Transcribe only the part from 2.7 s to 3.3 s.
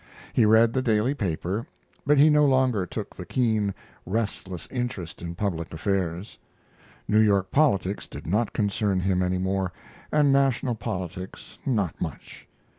took the